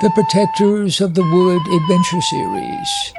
[0.00, 3.12] The Protectors of the Wood Adventure Series.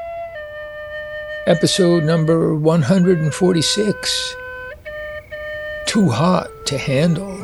[1.45, 4.35] Episode number 146
[5.85, 7.37] Too Hot to Handle.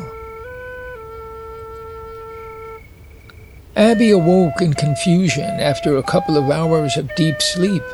[3.76, 7.84] Abby awoke in confusion after a couple of hours of deep sleep.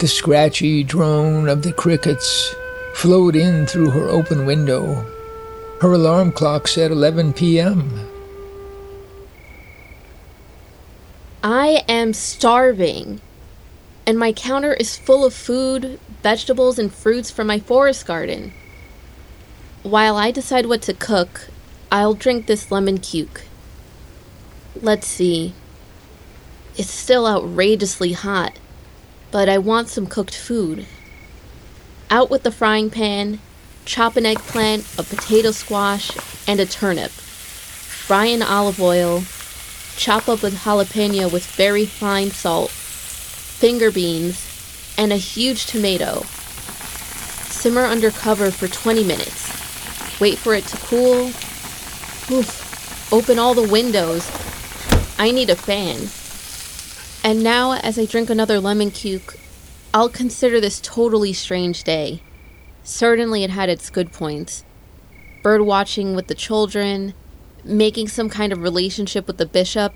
[0.00, 2.54] The scratchy drone of the crickets
[2.96, 5.06] flowed in through her open window.
[5.80, 7.90] Her alarm clock said 11 p.m.
[11.42, 13.20] I am starving.
[14.06, 18.52] And my counter is full of food, vegetables, and fruits from my forest garden.
[19.82, 21.48] While I decide what to cook,
[21.90, 23.42] I'll drink this lemon cuke.
[24.82, 25.54] Let's see.
[26.76, 28.58] It's still outrageously hot,
[29.30, 30.86] but I want some cooked food.
[32.10, 33.40] Out with the frying pan,
[33.86, 36.10] chop an eggplant, a potato squash,
[36.46, 37.10] and a turnip.
[37.10, 39.22] Fry in olive oil,
[39.96, 44.46] chop up a jalapeno with very fine salt, finger beans,
[44.96, 46.22] and a huge tomato.
[47.50, 50.20] Simmer under cover for 20 minutes.
[50.20, 51.26] Wait for it to cool.
[52.30, 53.12] Oof.
[53.12, 54.30] Open all the windows.
[55.18, 56.08] I need a fan.
[57.22, 59.36] And now, as I drink another lemon cuke,
[59.92, 62.22] I'll consider this totally strange day.
[62.82, 64.64] Certainly, it had its good points.
[65.42, 67.14] Bird watching with the children,
[67.64, 69.92] making some kind of relationship with the bishop,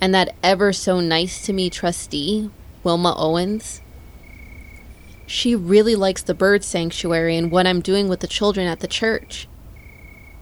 [0.00, 2.50] and that ever so nice to me trustee,
[2.82, 3.80] Wilma Owens.
[5.26, 8.88] She really likes the bird sanctuary and what I'm doing with the children at the
[8.88, 9.48] church.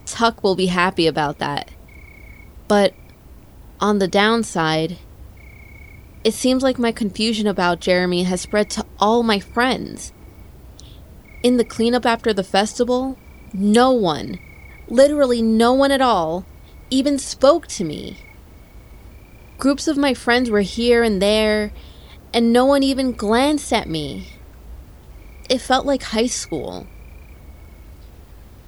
[0.05, 1.71] Tuck will be happy about that.
[2.67, 2.93] But
[3.79, 4.97] on the downside,
[6.23, 10.13] it seems like my confusion about Jeremy has spread to all my friends.
[11.41, 13.17] In the cleanup after the festival,
[13.53, 14.39] no one,
[14.87, 16.45] literally no one at all,
[16.93, 18.17] even spoke to me.
[19.57, 21.71] Groups of my friends were here and there,
[22.31, 24.27] and no one even glanced at me.
[25.49, 26.85] It felt like high school.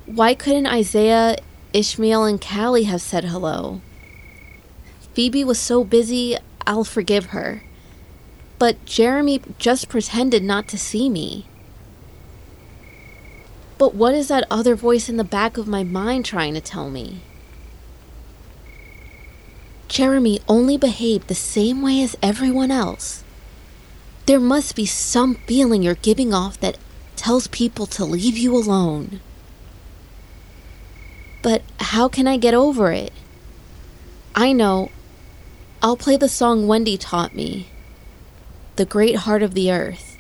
[0.08, 1.38] Why couldn't Isaiah,
[1.72, 3.82] Ishmael, and Callie have said hello?
[5.14, 6.36] Phoebe was so busy,
[6.66, 7.62] I'll forgive her.
[8.58, 11.46] But Jeremy just pretended not to see me.
[13.78, 16.90] But what is that other voice in the back of my mind trying to tell
[16.90, 17.22] me?
[19.88, 23.24] Jeremy only behaved the same way as everyone else.
[24.26, 26.78] There must be some feeling you're giving off that
[27.16, 29.20] tells people to leave you alone.
[31.42, 33.14] But how can I get over it?
[34.34, 34.90] I know.
[35.82, 37.68] I'll play the song Wendy taught me
[38.78, 40.15] The Great Heart of the Earth.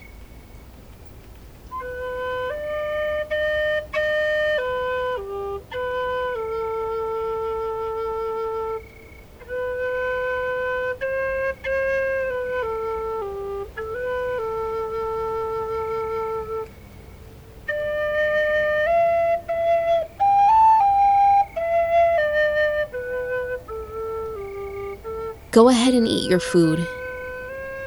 [25.55, 26.85] Go ahead and eat your food.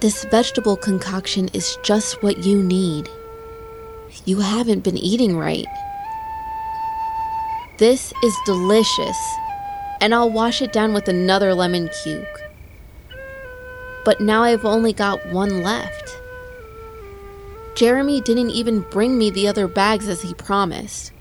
[0.00, 3.10] This vegetable concoction is just what you need.
[4.24, 5.66] You haven't been eating right.
[7.76, 9.18] This is delicious,
[10.00, 12.24] and I'll wash it down with another lemon cuke.
[14.02, 16.22] But now I've only got one left.
[17.74, 21.12] Jeremy didn't even bring me the other bags as he promised.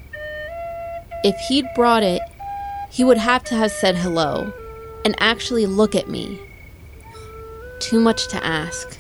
[1.26, 2.22] If he'd brought it,
[2.90, 4.54] he would have to have said hello
[5.04, 6.40] and actually look at me.
[7.80, 8.98] Too much to ask.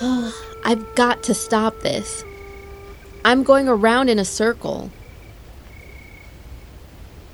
[0.00, 2.24] Oh, I've got to stop this.
[3.24, 4.90] I'm going around in a circle.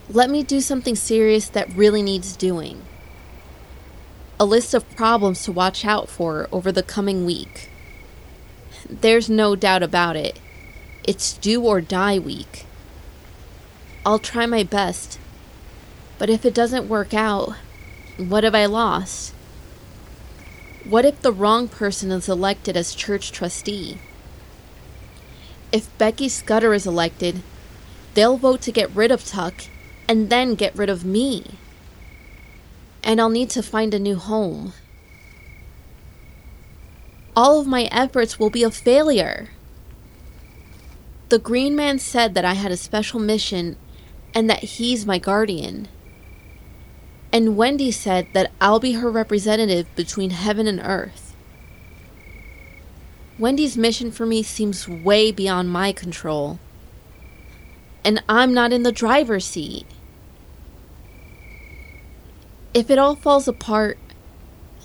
[0.09, 2.83] Let me do something serious that really needs doing.
[4.39, 7.71] A list of problems to watch out for over the coming week.
[8.89, 10.39] There's no doubt about it.
[11.05, 12.67] It's do or die week.
[14.05, 15.19] I'll try my best
[16.19, 17.55] but if it doesn't work out,
[18.17, 19.35] what have I lost?
[20.85, 23.99] What if the wrong person is elected as church trustee?
[25.73, 27.43] If Becky Scudder is elected,
[28.15, 29.55] they'll vote to get rid of Tuck
[30.09, 31.59] and then get rid of me.
[33.03, 34.73] And I'll need to find a new home.
[37.35, 39.49] All of my efforts will be a failure.
[41.31, 43.77] The Green Man said that I had a special mission
[44.35, 45.89] and that he's my guardian.
[47.35, 51.35] And Wendy said that I'll be her representative between heaven and earth.
[53.41, 56.61] Wendy's mission for me seems way beyond my control.
[58.05, 59.85] And I'm not in the driver's seat.
[62.73, 63.99] If it all falls apart,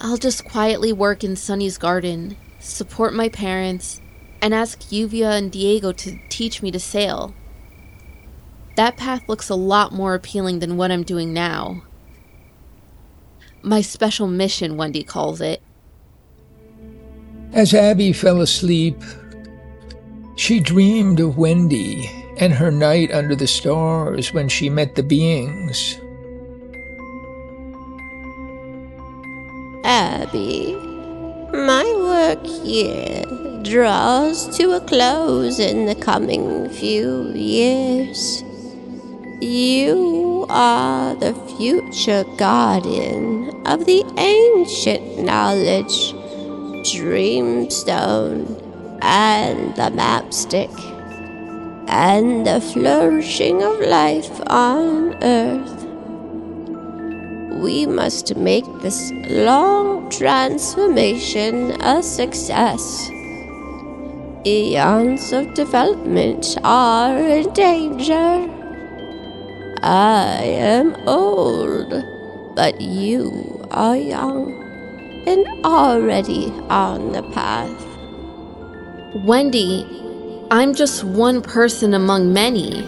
[0.01, 4.01] I'll just quietly work in Sunny's garden, support my parents,
[4.41, 7.35] and ask Yuvia and Diego to teach me to sail.
[8.75, 11.83] That path looks a lot more appealing than what I'm doing now.
[13.61, 15.61] My special mission, Wendy calls it.
[17.51, 19.01] As Abby fell asleep,
[20.35, 25.99] she dreamed of Wendy and her night under the stars when she met the beings.
[29.83, 30.75] Abby,
[31.51, 33.25] my work here
[33.63, 38.43] draws to a close in the coming few years.
[39.41, 46.11] You are the future guardian of the ancient knowledge,
[46.83, 48.61] Dreamstone,
[49.01, 50.69] and the Mapstick,
[51.87, 55.85] and the flourishing of life on Earth.
[57.63, 63.09] We must make this long transformation a success.
[64.45, 68.58] Eons of development are in danger.
[69.81, 71.89] I am old,
[72.55, 74.51] but you are young
[75.25, 77.85] and already on the path.
[79.25, 79.87] Wendy,
[80.51, 82.85] I'm just one person among many.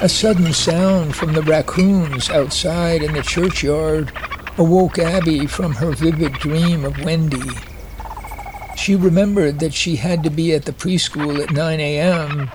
[0.00, 4.12] A sudden sound from the raccoons outside in the churchyard
[4.56, 7.75] awoke Abby from her vivid dream of Wendy.
[8.76, 12.50] She remembered that she had to be at the preschool at 9 a.m.,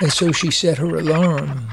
[0.00, 1.68] and so she set her alarm.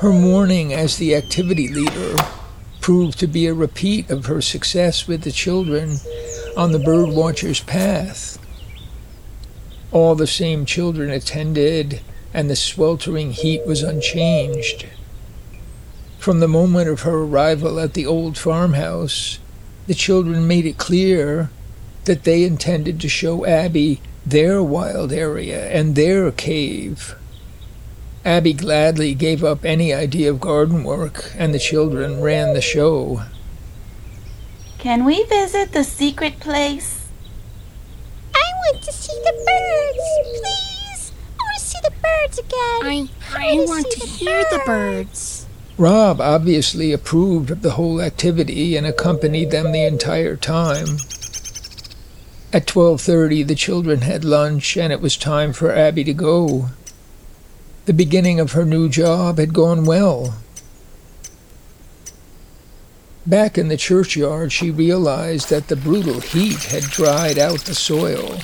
[0.00, 2.16] Her morning as the activity leader
[2.80, 5.98] proved to be a repeat of her success with the children
[6.56, 8.38] on the birdwatcher's path.
[9.92, 12.00] All the same children attended
[12.32, 14.86] and the sweltering heat was unchanged.
[16.18, 19.38] From the moment of her arrival at the old farmhouse,
[19.86, 21.50] the children made it clear
[22.04, 27.16] that they intended to show Abby their wild area and their cave.
[28.24, 33.22] Abby gladly gave up any idea of garden work, and the children ran the show.
[34.78, 37.08] Can we visit the secret place?
[38.34, 40.69] I want to see the birds, please the
[42.02, 42.50] birds again.
[42.82, 44.50] I, I, want to, to hear birds.
[44.50, 45.46] the birds.
[45.78, 50.98] Rob obviously approved of the whole activity and accompanied them the entire time.
[52.52, 56.70] At 12:30 the children had lunch and it was time for Abby to go.
[57.86, 60.34] The beginning of her new job had gone well.
[63.26, 68.38] Back in the churchyard, she realized that the brutal heat had dried out the soil.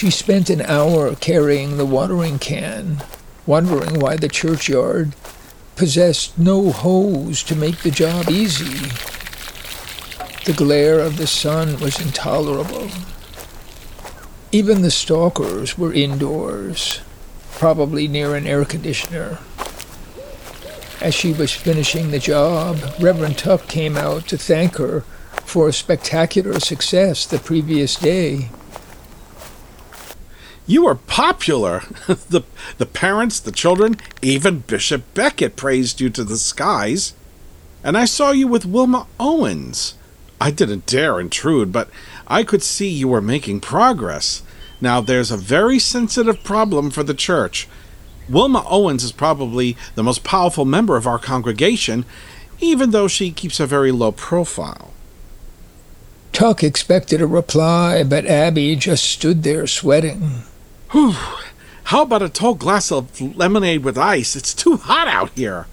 [0.00, 3.02] She spent an hour carrying the watering can,
[3.44, 5.14] wondering why the churchyard
[5.76, 8.88] possessed no hose to make the job easy.
[10.46, 12.88] The glare of the sun was intolerable.
[14.50, 17.02] Even the stalkers were indoors,
[17.52, 19.36] probably near an air conditioner.
[21.02, 25.02] As she was finishing the job, Reverend Tuck came out to thank her
[25.44, 28.48] for a spectacular success the previous day.
[30.70, 31.82] You were popular.
[32.06, 32.44] the,
[32.78, 37.12] the parents, the children, even Bishop Beckett praised you to the skies.
[37.82, 39.94] And I saw you with Wilma Owens.
[40.40, 41.90] I didn't dare intrude, but
[42.28, 44.44] I could see you were making progress.
[44.80, 47.66] Now, there's a very sensitive problem for the church.
[48.28, 52.04] Wilma Owens is probably the most powerful member of our congregation,
[52.60, 54.92] even though she keeps a very low profile.
[56.30, 60.44] Tuck expected a reply, but Abby just stood there sweating.
[60.92, 61.14] Whew.
[61.84, 64.34] How about a tall glass of lemonade with ice?
[64.34, 65.66] It's too hot out here.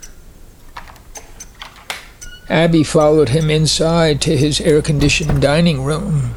[2.50, 6.36] Abby followed him inside to his air conditioned dining room.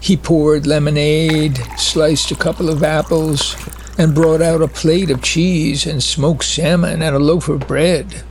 [0.00, 3.54] He poured lemonade, sliced a couple of apples,
[3.96, 8.22] and brought out a plate of cheese and smoked salmon and a loaf of bread.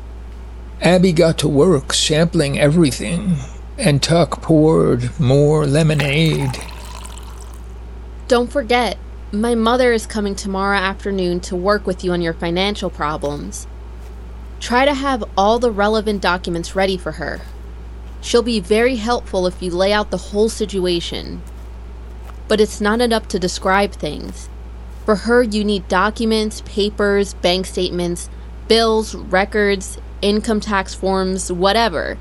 [0.81, 3.37] Abby got to work sampling everything,
[3.77, 6.57] and Tuck poured more lemonade.
[8.27, 8.97] Don't forget,
[9.33, 13.65] my mother is coming tomorrow afternoon to work with you on your financial problems.
[14.59, 17.41] Try to have all the relevant documents ready for her.
[18.21, 21.41] She'll be very helpful if you lay out the whole situation.
[22.47, 24.49] But it's not enough to describe things.
[25.03, 28.29] For her, you need documents, papers, bank statements,
[28.67, 32.19] bills, records, income tax forms, whatever.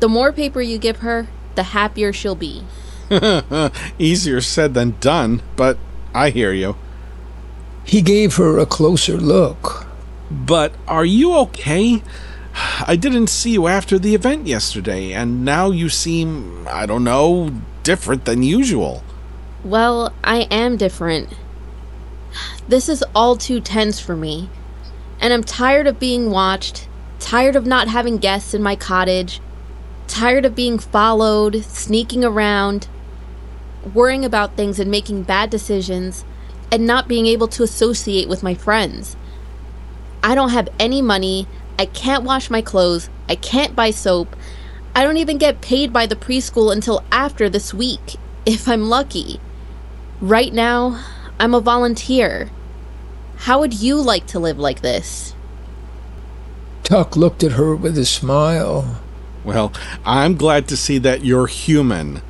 [0.00, 2.64] The more paper you give her, the happier she'll be.
[3.98, 5.78] Easier said than done, but
[6.14, 6.76] I hear you.
[7.84, 9.86] He gave her a closer look.
[10.30, 12.02] But are you okay?
[12.86, 17.50] I didn't see you after the event yesterday, and now you seem, I don't know,
[17.82, 19.02] different than usual.
[19.64, 21.30] Well, I am different.
[22.68, 24.50] This is all too tense for me.
[25.20, 26.88] And I'm tired of being watched,
[27.18, 29.40] tired of not having guests in my cottage,
[30.06, 32.88] tired of being followed, sneaking around,
[33.94, 36.24] worrying about things and making bad decisions,
[36.70, 39.16] and not being able to associate with my friends.
[40.22, 41.46] I don't have any money,
[41.78, 44.34] I can't wash my clothes, I can't buy soap,
[44.94, 48.16] I don't even get paid by the preschool until after this week,
[48.46, 49.40] if I'm lucky.
[50.20, 51.04] Right now,
[51.38, 52.50] I'm a volunteer.
[53.36, 55.34] How would you like to live like this?
[56.82, 59.00] Tuck looked at her with a smile.
[59.44, 59.72] Well,
[60.04, 62.22] I'm glad to see that you're human.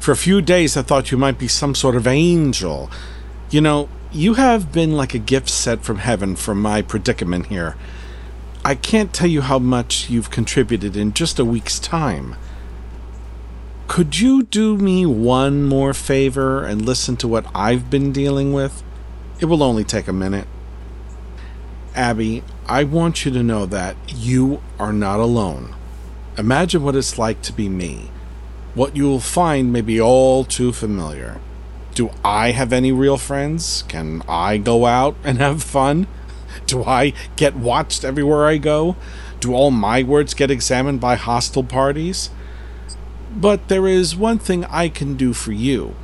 [0.00, 2.90] For a few days, I thought you might be some sort of angel.
[3.50, 7.76] You know, you have been like a gift sent from heaven for my predicament here.
[8.64, 12.36] I can't tell you how much you've contributed in just a week's time.
[13.88, 18.82] Could you do me one more favor and listen to what I've been dealing with?
[19.38, 20.48] It will only take a minute.
[21.94, 25.74] Abby, I want you to know that you are not alone.
[26.38, 28.10] Imagine what it's like to be me.
[28.74, 31.40] What you will find may be all too familiar.
[31.94, 33.82] Do I have any real friends?
[33.88, 36.06] Can I go out and have fun?
[36.66, 38.94] Do I get watched everywhere I go?
[39.40, 42.30] Do all my words get examined by hostile parties?
[43.34, 45.94] But there is one thing I can do for you.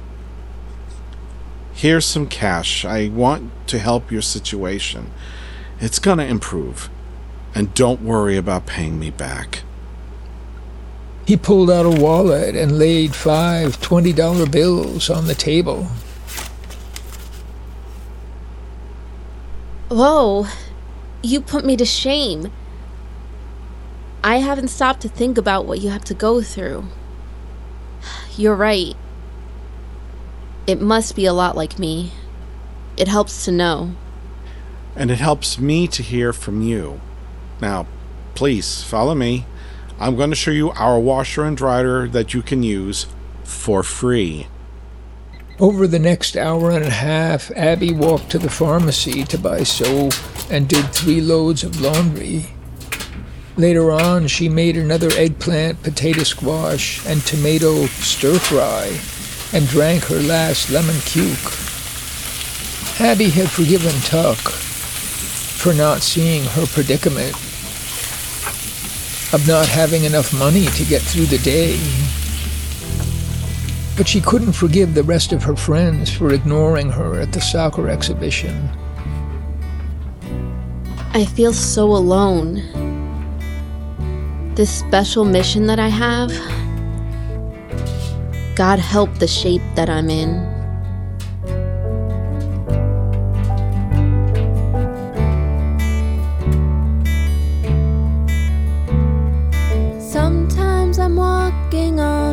[1.73, 2.85] Here's some cash.
[2.85, 5.13] I want to help your situation.
[5.79, 6.89] It's gonna improve.
[7.55, 9.63] And don't worry about paying me back.
[11.27, 15.89] He pulled out a wallet and laid five $20 bills on the table.
[19.89, 20.47] Whoa,
[21.23, 22.53] you put me to shame.
[24.23, 26.85] I haven't stopped to think about what you have to go through.
[28.37, 28.95] You're right.
[30.67, 32.13] It must be a lot like me.
[32.97, 33.95] It helps to know.
[34.95, 37.01] And it helps me to hear from you.
[37.61, 37.87] Now,
[38.35, 39.45] please follow me.
[39.99, 43.07] I'm going to show you our washer and dryer that you can use
[43.45, 44.47] for free.
[45.59, 50.13] Over the next hour and a half, Abby walked to the pharmacy to buy soap
[50.51, 52.47] and did three loads of laundry.
[53.57, 59.01] Later on, she made another eggplant, potato squash, and tomato stir fry
[59.57, 61.65] and drank her last lemon cuke.
[63.01, 67.35] Abby had forgiven Tuck for not seeing her predicament
[69.33, 71.79] of not having enough money to get through the day.
[73.97, 77.89] But she couldn't forgive the rest of her friends for ignoring her at the soccer
[77.89, 78.71] exhibition.
[81.13, 82.63] I feel so alone.
[84.55, 86.31] This special mission that I have,
[88.55, 90.56] God help the shape that I'm in.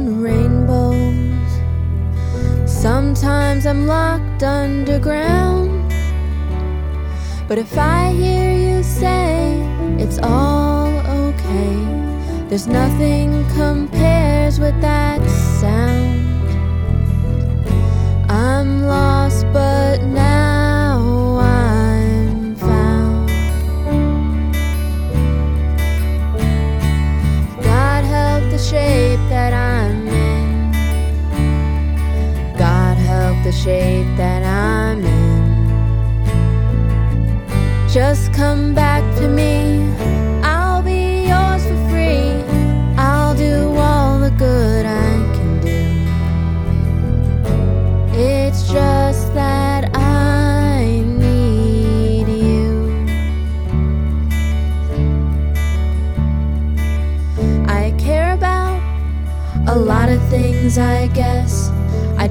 [0.04, 1.52] On rainbows.
[2.70, 5.92] Sometimes I'm locked underground.
[7.48, 9.54] But if I hear you say
[9.98, 10.90] it's all
[11.28, 11.76] okay,
[12.48, 14.23] there's nothing compares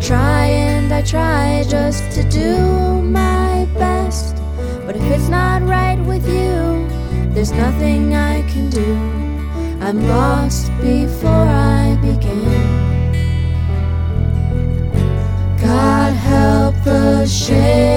[0.03, 4.37] try and I try just to do my best.
[4.85, 6.89] But if it's not right with you,
[7.33, 8.97] there's nothing I can do.
[9.81, 12.93] I'm lost before I begin.
[15.61, 17.92] God help the shape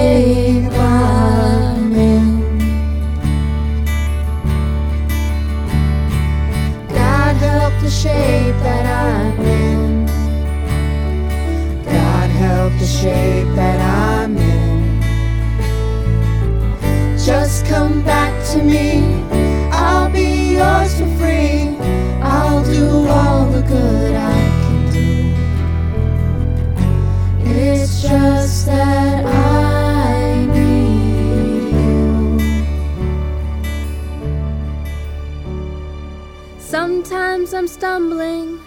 [37.06, 38.60] Sometimes I'm stumbling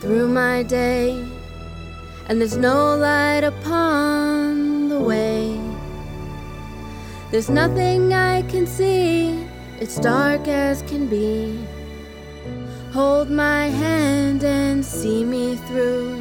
[0.00, 1.22] through my day,
[2.26, 5.60] and there's no light upon the way.
[7.30, 9.46] There's nothing I can see,
[9.78, 11.58] it's dark as can be.
[12.94, 16.18] Hold my hand and see me through.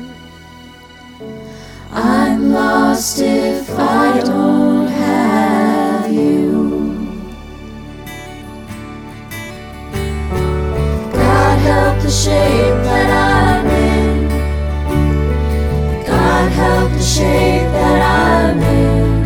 [1.90, 4.71] I'm lost if I don't
[12.12, 14.27] the shape that I'm in.
[16.06, 19.24] God help the shape that I'm in.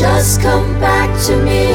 [0.00, 1.73] Just come back to me.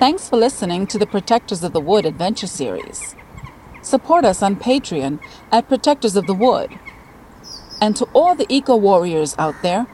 [0.00, 3.14] Thanks for listening to the Protectors of the Wood Adventure Series.
[3.82, 5.20] Support us on Patreon
[5.52, 6.70] at Protectors of the Wood.
[7.82, 9.86] And to all the eco warriors out there,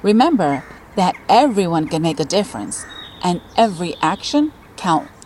[0.00, 0.62] remember
[0.94, 2.86] that everyone can make a difference
[3.24, 5.17] and every action counts.